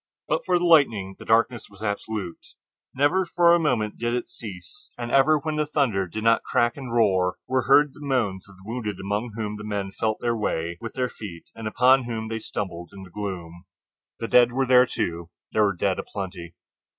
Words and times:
But 0.27 0.43
for 0.47 0.57
the 0.57 0.65
lightning 0.65 1.15
the 1.19 1.25
darkness 1.25 1.69
was 1.69 1.83
absolute. 1.83 2.55
Never 2.95 3.23
for 3.23 3.53
a 3.53 3.59
moment 3.59 3.99
did 3.99 4.15
it 4.15 4.29
cease, 4.29 4.91
and 4.97 5.11
ever 5.11 5.37
when 5.37 5.57
the 5.57 5.67
thunder 5.67 6.07
did 6.07 6.23
not 6.23 6.41
crack 6.41 6.75
and 6.75 6.91
roar 6.91 7.37
were 7.47 7.65
heard 7.67 7.93
the 7.93 7.99
moans 8.01 8.49
of 8.49 8.55
the 8.55 8.63
wounded 8.65 8.99
among 8.99 9.33
whom 9.35 9.57
the 9.57 9.63
men 9.63 9.91
felt 9.91 10.19
their 10.19 10.35
way 10.35 10.79
with 10.81 10.95
their 10.95 11.07
feet, 11.09 11.51
and 11.53 11.67
upon 11.67 12.05
whom 12.05 12.29
they 12.29 12.39
stumbled 12.39 12.89
in 12.93 13.03
the 13.03 13.11
gloom. 13.11 13.65
The 14.19 14.27
dead 14.27 14.51
were 14.51 14.65
there, 14.65 14.87
too—there 14.87 15.63
were 15.65 15.75
dead 15.75 15.99
a 15.99 16.03
plenty. 16.03 16.55